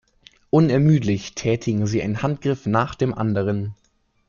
[0.49, 3.75] Unermüdlich tätigen sie einen Handgriff nach dem anderen.